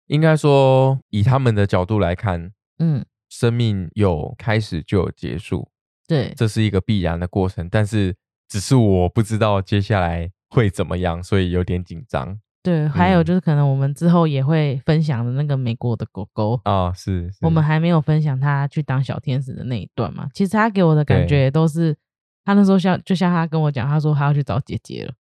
[0.06, 5.70] 应该说，以他们的角度来看，嗯，生命有开始就有结束，
[6.08, 7.68] 对，这是一个必然的过程。
[7.68, 8.16] 但是，
[8.48, 12.40] 只是我不知道接下来会怎么样，所以有点紧张。
[12.68, 20.28] 对，还有就是可能我们之后也会分享的那个美国的狗狗啊，是我们还没有分享他去当小天使的那一段嘛？
[20.34, 21.96] 其实他给我的感觉都是。
[22.44, 25.14] 他那时候像就像他跟我讲，他说他要去找姐姐了。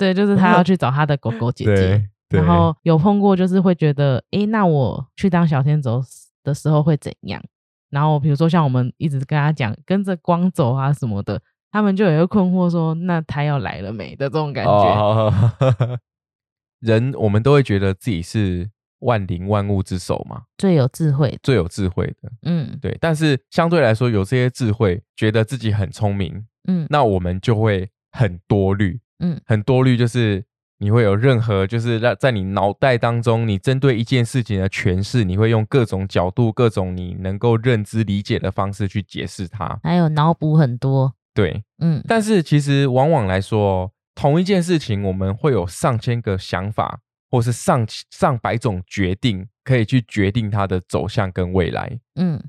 [0.00, 2.08] 对，就是 他要去找他的狗狗姐姐。
[2.28, 6.02] 然后有碰过，就是会觉得，哎，那我去当小天走
[6.42, 7.40] 的时候会怎样？
[7.88, 14.16] 然后比如说像我们一直跟他讲跟着光走啊什么的，他们就有一个困惑，说那他要来了没？
[14.16, 15.98] 的这种感觉。
[16.80, 18.70] 人我们都会觉得自己是。
[19.00, 22.96] 万灵万物之首嘛，最有智慧，最有智慧的，嗯，对。
[22.98, 30.42] 但是相对来说，有这些智慧，觉得自己很聪明，嗯，那我们就会很多虑，嗯，很多虑，就是
[30.78, 42.02] 你会有任何，就是在在你脑袋当中，你针对一件事情的诠释，你会用各种角度、各种你能够认知理解的方式去解释它，还有脑补很多，对，嗯。
[42.08, 47.02] 但是其实往往来说，同一件事情，我们会有上千个想法。
[47.28, 51.98] 或是上上百种决定，可以去决定它的走向跟未来。
[52.14, 52.40] 嗯，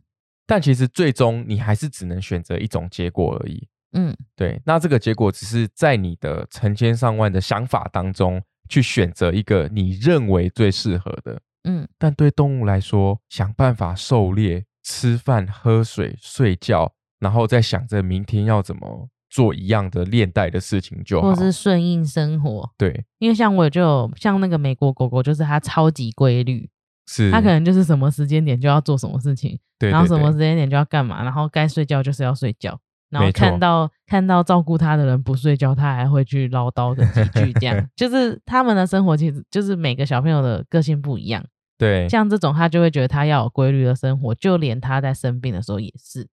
[0.46, 3.68] 但其实最终你还是只能选择一种结果而已。
[3.94, 4.62] 嗯，对。
[4.66, 11.42] 那这个结果只是在你的成千上万的想法当中去选择一个你认为最适合的。
[11.64, 19.10] 嗯，但对动物来说，想办法狩猎、吃饭、喝水、睡觉，然后再想着明天要怎么。
[19.30, 22.68] 做一样的链带的事情就好，或是顺应生活。
[22.78, 26.68] 对，因为像我就像那个美国狗狗，就是它超级规律，
[27.06, 41.46] 是它可能就是什么时间点就要做什么事情，对，然后什么时间点就要干嘛，然后该睡觉就是要睡觉，然后看到看到照顾它的人不睡觉，它还会去唠叨的几句，这样 就是他们的生活其实就是每个小朋友的个性不一样。
[41.78, 46.26] 对，像这种他就会觉得他要有规律的生活，就连他在生病的时候也是。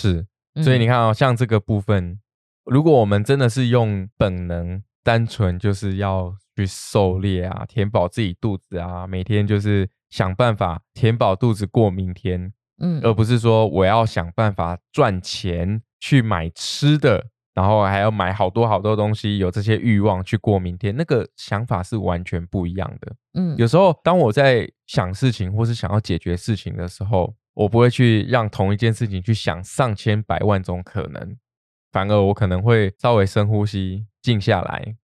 [0.00, 0.26] 是，
[0.62, 2.20] 所以你看哦，像这个部分。
[2.64, 17.24] 如果我们真的是用本能、单纯，就是要去狩猎啊，填饱自己肚子啊，每天就是想办法填饱肚子过明天，嗯，而不是说我要想办法赚钱去买吃的，
[17.54, 23.16] 然后还要买好多好多东西，有这些欲望去过明天，那个想法是完全不一样的。
[23.32, 31.36] 嗯，有时候当我在想事情或是想要解决事情的时候，我不会去让同一件事情去想上千百万种可能。
[31.90, 34.94] 反而我可能会稍微深呼吸，静下来，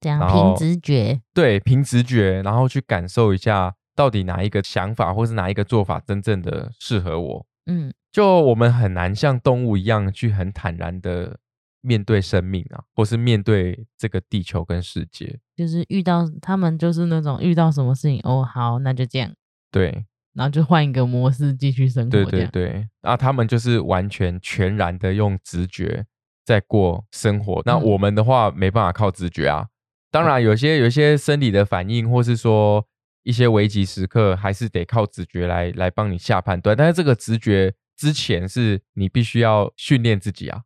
[0.00, 7.46] 这样凭直觉，对，凭直觉，然后去感受一下，到底哪一个想法或是哪一个做法真正的适合我。
[7.64, 11.38] 嗯，就我们很难像动物一样去很坦然的
[11.80, 19.32] 面对生命啊，或是面对这个地球跟世界，就是遇到他们就是那种遇到什么事情哦，好，那就这样，
[19.72, 20.04] 对，
[20.36, 26.04] 然后就换一个模式继续生活，对对对，那，他们就是完全全然的用直觉
[26.44, 29.66] 在过生活，那我们的话没办法靠直觉啊，
[30.10, 32.86] 当然有些有些生理的反应，或是说
[33.22, 40.62] 一些危急时刻，还是得靠直觉来来帮你下判断，但是这个直觉之前是你必须要训练自己啊。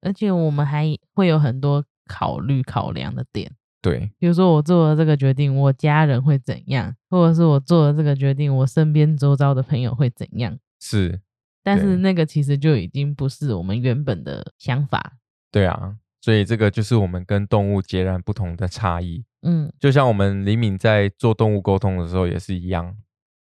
[0.00, 3.52] 而且我们还会有很多考虑考量的点，
[3.82, 10.56] 对，比如说我做了这个决定，我家人会怎样，或者是我做了这个决定，我身边周遭的朋友会怎样？
[10.80, 11.20] 是，
[11.64, 15.14] 但是那个其实就已经不是我们原本的想法。
[15.50, 19.24] 对啊，所以这个就是我们跟动物截然不同的差异。
[19.42, 22.96] 嗯，就像我们李敏在做动物沟通的时候也是一样，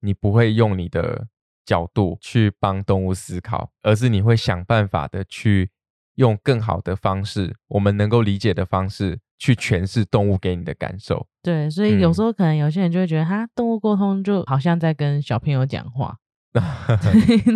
[0.01, 1.27] 你不会用你的
[1.65, 5.71] 角度去帮动物思考，而是你会想办法的去。
[6.17, 11.27] 用更好的方式，我们能够理解的方式去诠释动物给你的感受。
[11.41, 16.17] 对，所以有时候可能有些人就会觉得，哈，动物沟通就好像在跟小朋友讲话，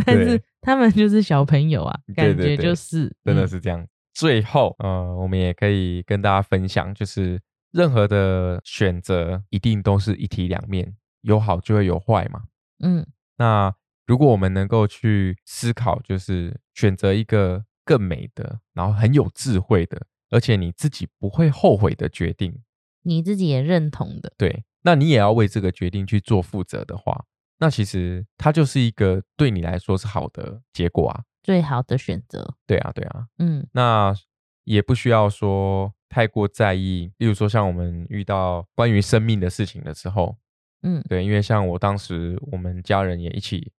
[0.05, 3.85] 但是他们就是小朋友啊，感觉就是真的是这样。
[4.13, 12.43] 最后，呃，我们也可以跟大家分享，就是任何的选择一定都是一体两面，有好就会有坏嘛。
[12.83, 13.05] 嗯，
[13.37, 13.73] 那
[14.05, 17.63] 如果我们能够去思考，就是选择一个。
[17.83, 19.99] 更美的，然后很有智慧的，
[20.31, 22.63] 而且你自己不会后悔的决定，
[23.03, 27.25] 你自己也认同的，对，那你也要为这个决定去做负责的话，
[27.59, 32.55] 那其实它就是一个对你来说是好的结果啊，最好的选择。
[32.65, 34.15] 对啊，对啊，嗯，那
[34.63, 40.37] 也不需要说太过在意，例如说像我们遇到关于生命的事情的时候，
[40.81, 43.71] 嗯，对，因为像我当时我们家人也一起。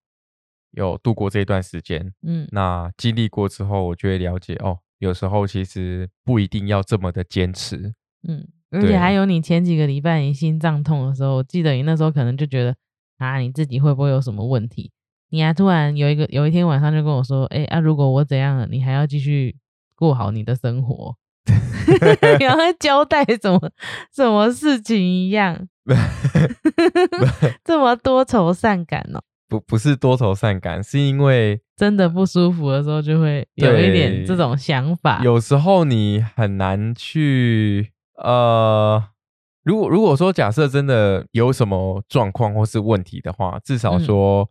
[0.75, 7.93] 有度过这一段时间，嗯，那经历过之后，我就会了解哦，有时候其实不一定要这么的坚持，
[8.29, 12.73] 嗯，而且还有你前几个礼拜你心脏痛的时候，我记得你那时候可能就觉得
[13.19, 14.93] 啊，你自己会不会有什么问题？
[15.31, 19.57] 你还突然有一个有一天晚上就跟我说，哎啊，如果我怎样了，你还要继续
[19.97, 21.17] 过好你的生活，
[22.39, 23.59] 然后交代什么
[24.15, 25.67] 什么事情一样
[27.65, 29.21] 这么多愁善感哦。
[29.49, 35.21] 不不是多愁善感，是因为真的不舒服的时候，就会有一点这种想法。
[35.25, 37.91] 有时候你很难去
[38.23, 39.03] 呃，
[39.65, 44.49] 如果如果说假设真的有什么状况或是问题的话，至少说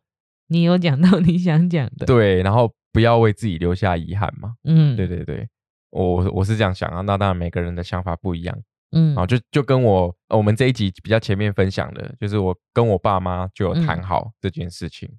[0.49, 4.55] 你有讲到你想讲的，对，然后不要为自己留下遗憾嘛。
[4.65, 5.47] 嗯，对对对，
[5.91, 6.99] 我我是这样想啊。
[6.99, 8.53] 那当然每个人的想法不一样。
[8.91, 15.09] 嗯，然就就跟我我们这一集比较前面分享的，就是我跟我爸妈就有谈好这件事情。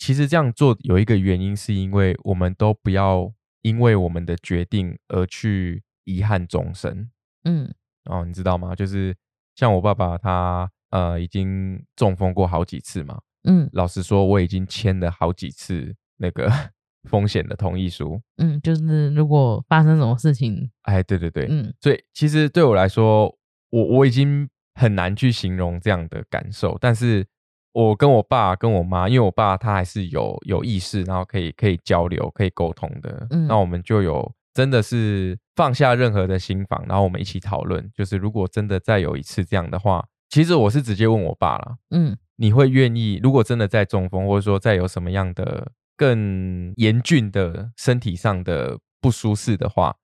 [0.00, 3.32] 其实这样做有一个原因，是因为我们都不要
[3.62, 7.08] 因为我们的决定而去遗憾终生。
[7.44, 7.72] 嗯，
[8.06, 8.74] 哦，你知道吗？
[8.74, 9.14] 就是
[9.54, 13.20] 像我爸爸他呃已经中风过好几次嘛。
[13.44, 16.50] 嗯，老实说，我已经签了好几次那个。
[17.08, 23.24] 风险的同意书，嗯，就是如果发生什么事情，哎，对对对，嗯，所以其实对我来说，
[23.70, 26.76] 我我已经很难去形容这样的感受。
[26.78, 27.26] 但是
[27.72, 43.20] 我跟我爸跟我妈，因为我爸他还是有有意识，然后可以可以交流、可以沟通的，嗯，那我们就有真的是放下任何的心防，然后我们一起讨论，就是如果真的再有一次这样的话，其实我是直接问我爸了，嗯，你会愿意？
[43.22, 45.72] 如果真的再中风，或者说再有什么样的？
[45.96, 49.94] 更严峻的身体上的不舒适的话，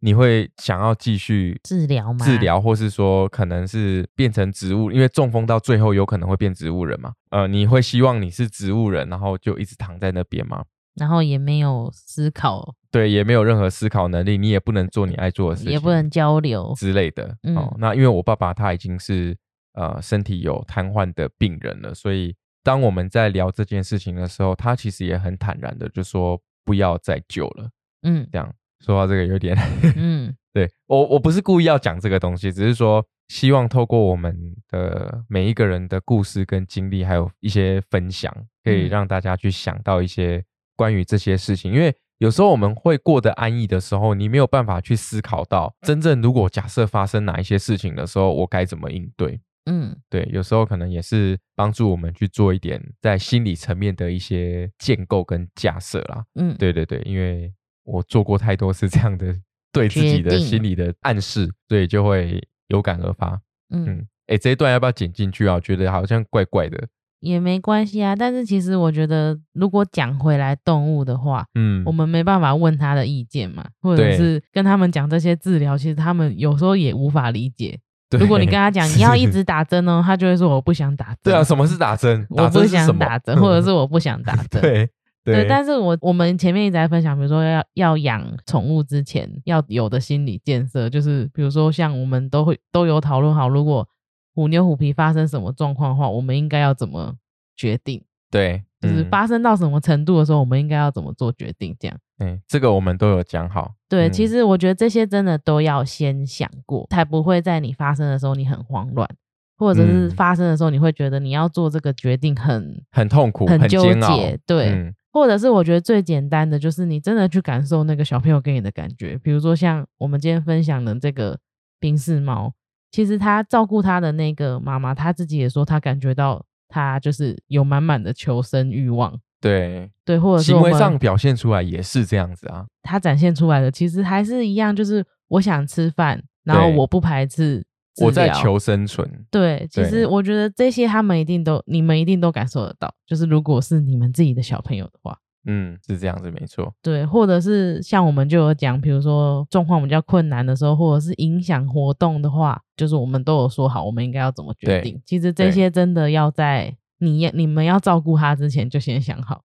[0.00, 2.24] 你会想要继续治疗吗？
[2.24, 7.12] 治疗，或是说可能是变成植物，因为中风到最后有可能会变植物人嘛？
[7.30, 10.64] 呃，你会希望你是植物人，然后就一直躺在那边吗？
[10.94, 17.36] 然后也没有思考，对，也没有任何思考能力，你也不能做你爱做的事情，也不能交流之类的。
[17.54, 19.36] 哦，那因为我爸爸他已经是
[19.74, 22.34] 呃身体有瘫痪的病人了，所以。
[22.66, 27.70] 当我们在聊这件事情的时候，他其实也很坦然的就说不要再救了。
[28.02, 28.52] 嗯，这样
[28.84, 29.56] 说到这个有点，
[29.96, 34.36] 嗯， 对我我不是故意要讲这个东西，只是说希望透过我们
[34.68, 40.44] 的每一个人的故事跟经历，还有一些分享，可以让大家去想到一些
[40.76, 41.72] 关于这些事情。
[41.72, 49.40] 因为有时候我们会过得安逸的时候，你没有办法去思考到真正如果假设发生哪一些事情的时候，我该怎么应对。
[49.68, 56.24] 嗯，对，有时候可能也是帮助我们去做一点在心理层面的一些建构跟架设啦。
[56.36, 57.52] 嗯，对对对，因为
[57.86, 59.34] 我做过太多次这样的
[59.72, 63.40] 对自己的心理的暗示，所以就会有感而发。
[63.70, 65.58] 嗯，哎，这一段要不要剪进去啊？
[65.60, 66.88] 觉得好像怪怪的。
[67.20, 68.14] 也没关系啊。
[68.14, 77.78] 但是其实我觉得，如果讲回来动物的话，嗯，我们没办法问他的意见嘛，或者是跟他们讲这些治疗，其实他们有时候也无法理解。
[78.16, 81.16] 如果你跟他讲你要一直打针哦，他就会说我不想打针。
[81.24, 82.24] 对啊，什么是打针？
[82.30, 84.60] 我不想打针，或者是我不想打针。
[84.62, 84.88] 对
[85.34, 93.88] 对，但是我我们前面一直在分享，比如说要要养宠物之前要有的心理建设，就是比如说像我们都会都有讨论好，如果
[94.34, 97.16] 虎妞虎皮发生什么状况的话，我们应该要怎么
[97.56, 98.02] 决定？
[98.30, 101.74] 对，就是发生到什么程度的时候，我们应该要怎么做决定？
[101.78, 101.96] 这样。
[102.18, 103.74] 嗯，这个我们都有讲好。
[103.88, 109.08] 对，其实我觉得这些真的都要先想过，才不会在你发生的时候你很慌乱，
[109.56, 114.38] 或者是发生的时候你会觉得你要做这个决定很很痛苦、很纠结。
[114.46, 121.38] 对，或者是我觉得最简单的就是你真的去感受那个小朋友给你的感觉，比如说像我们今天分享的这个
[121.80, 122.52] 冰室猫，
[122.90, 129.18] 其实他照顾他的那个妈妈，他自己也说他感觉到他就是有满满的求生欲望。
[129.40, 132.66] 对对，或者行为上表现出来也是这样子啊。
[132.82, 137.64] 他展现出来的其实还是一样，就是我想吃饭，然后我不排斥，
[138.04, 139.08] 我在求生存。
[139.30, 142.92] 对，其实我觉得这些他们一定都，你们一定都感受得到。
[143.06, 146.74] 就是如果是你们自己的小朋友的话，嗯，是这样子，没错。
[146.82, 155.00] 对，或者是像我们就有讲，比如说状况比较困难的时候，或者是影响活动的话，就是我们都有说好，我们应该要怎么决定。
[155.04, 156.76] 其实这些真的要在。
[156.98, 159.42] 你你们要照顾他之前就先想好，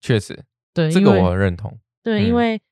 [0.00, 1.76] 确实，对这个我认同。
[2.00, 2.62] 对，因为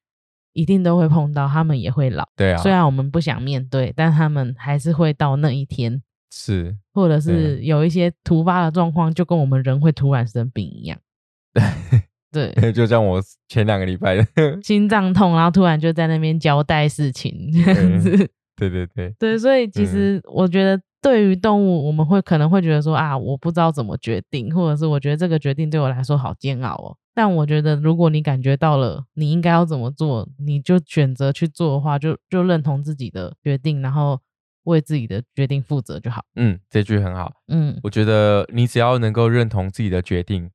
[0.53, 2.28] 一定都会碰到，他们也会老。
[2.36, 6.03] 对啊，虽然我们不想面对，但他们还是会到那一天。
[6.32, 10.98] 是，或者是有一些突发的状况，就跟我们人会突然生病一样。
[12.30, 14.24] 对，对，就像我前两个礼拜
[14.62, 18.16] 心脏痛，然后突然就在那边交代事情这样子。
[18.57, 20.80] 对对对，对，所以其实我觉得。
[21.03, 26.96] 对于动物，我们会可能会觉得说啊，我不知道怎么决定，或者是我觉得这个决定对我来说好煎熬哦。
[27.14, 34.20] 但我觉得，如果你感觉到了你应该要怎么做，你就选择去做的话，就就认同自己的决定，然后
[34.64, 36.22] 为自己的决定负责就好。
[36.36, 37.32] 嗯，这句很好。
[37.48, 40.51] 嗯，我觉得你只要能够认同自己的决定，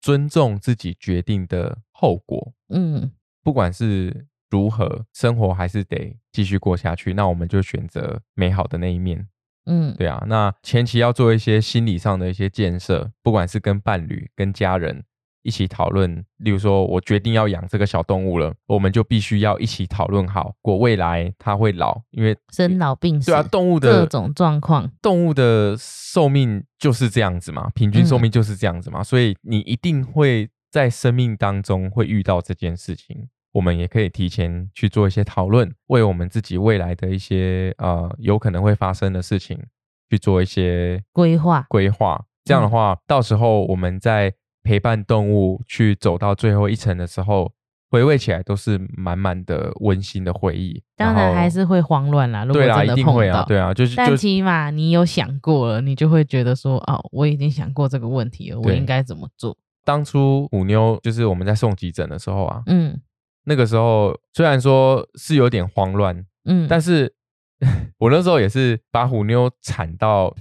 [0.00, 3.10] 尊重自己决定的后果，嗯，
[3.42, 9.28] 不管是如何，生活还是得继续过下去，那我们就选择美好的那一面。
[9.66, 15.04] 嗯，对啊，那前期要做一些心理上的一些建设，不管是跟伴侣、跟家人
[15.42, 16.24] 一起讨论。
[16.38, 33.28] 例如说，我决定要养这个小动物了，我们就必须要一起讨论好，果未来它会老，因为生老病死，对啊，动物的各种状况，动物的寿命就是这样子嘛，平均寿命就是这样子嘛，所以你一定会在生命当中会遇到这件事情。
[33.52, 39.58] 我们也可以提前去做一些讨论，为我们自己未来的一些呃有可能会发生的事情
[40.08, 41.66] 去做一些规划。
[41.68, 44.32] 规划这样的话，到时候我们在
[44.62, 47.52] 陪伴动物去走到最后一层的时候，
[47.90, 50.80] 回味起来都是满满的温馨的回忆。
[50.96, 59.56] 当然还是会慌乱啦，如果真的碰到，对啊，就是，但起码你有想过了，你就会觉得说，哦，我已经想过这个问题了，我应该怎么做？
[59.84, 63.00] 当初虎妞就是我们在送急诊的时候啊，嗯。
[63.44, 67.12] 那个时候虽然说是有点慌乱，嗯，但是
[67.98, 70.34] 我那时候也是把虎妞铲到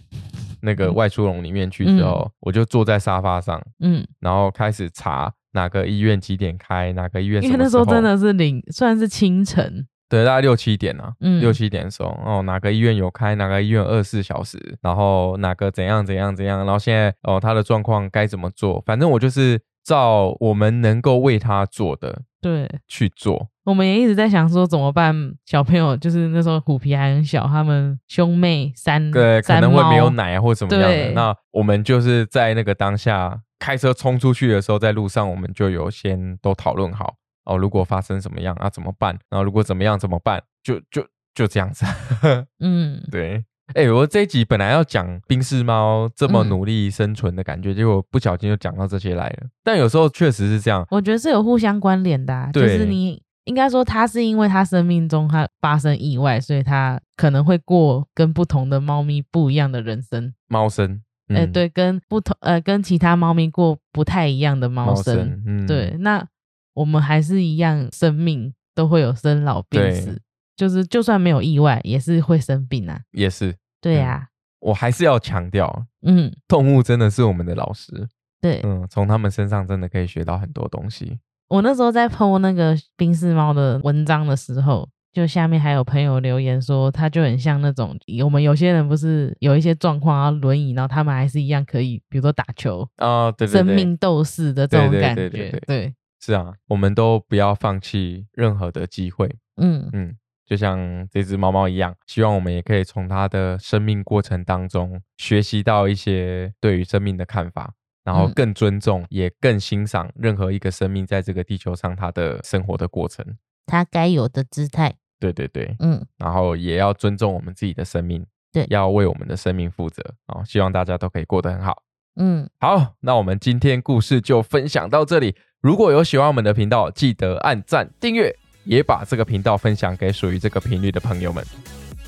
[0.61, 7.41] 那个外出笼里面去之后，我就坐在沙发上，嗯，然后开始查哪个医院几点开，哪个医院。
[7.43, 19.59] 因为那时候真的是零，算是清晨，对，大概六七点啊，嗯，六七点的时候，哦，哪个医院有开，哪个医院二十四小时，然后哪个怎样怎样怎样，然后现在哦他的状况该怎么做，反正我就是
[19.89, 22.21] 照我们能够为他做的。
[22.41, 23.49] 对，去做。
[23.65, 25.13] 我们也一直在想说怎么办。
[25.45, 31.11] 小朋友就是那时候虎皮还很小，他们兄妹三对可能会没有奶或怎么样的。
[31.11, 39.17] 那我们就是在那个当下开车冲出去的时候，在路上我们就有先都讨论好哦，如果发生什么样啊怎么办？
[39.29, 40.41] 然后如果怎么样怎么办？
[40.63, 41.85] 就就就这样子。
[42.61, 43.43] 嗯，对。
[43.73, 49.47] 哎，我这一集本来要讲冰室猫这么努力生存的感觉，结果不小心就讲到这些来了。
[49.63, 52.33] 但有时候确实是这样，我觉得是有互相关联的。
[52.33, 60.33] 啊就是你应该说，它是因为它生命中它发生意外，所以它可能会过跟不同的猫咪不一样的人生。
[60.47, 65.41] 猫生，哎，对，跟不同呃，跟其他猫咪过不太一样的猫生。
[65.45, 65.95] 嗯，对。
[65.99, 66.25] 那
[66.73, 70.21] 我们还是一样，生命都会有生老病死。
[70.59, 72.99] 就是就算没有意外，也是会生病啊。
[73.11, 74.27] 也是，对呀。
[74.59, 78.09] 我还是要强调，嗯，动物真的是我们的老师。
[78.41, 81.17] 对，嗯，从他们身上真的可以学到很多东西。
[81.47, 100.15] 我那时候在剖那个冰室猫的文章的时候，就下面还有朋友留言说，他就很像那种我们有些人不是有一些状况啊，轮椅，然后他们还是一样可以，比如说打球啊，对对对，生命斗士的这种感觉，对，是啊，我们都不要放弃任何的机会，嗯嗯，
[100.49, 107.71] 就像这只猫猫一样，希望我们也可以从它的生命过程当中学习到一些对于生命的看法，
[108.03, 113.23] 然后更尊重，也更欣赏任何一个生命在这个地球上它的生活的过程。
[113.67, 120.43] 它该有的姿态，对对对，嗯，然后也要尊重我们自己的生命，对，要为我们的生命负责啊！
[120.43, 121.83] 希望大家都可以过得很好，
[122.15, 125.35] 嗯，好，那我们今天故事就分享到这里。
[125.61, 128.35] 如果有喜欢我们的频道，记得按赞订阅，
[128.69, 131.43] 也把这个频道分享给属于这个频率的朋友们。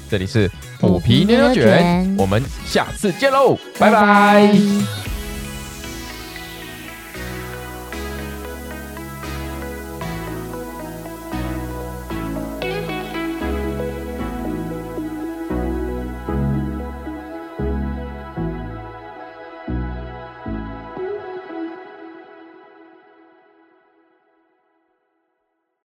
[0.07, 0.47] 这里是
[0.79, 4.55] 虎皮牛牛卷，我们下次见喽，拜拜。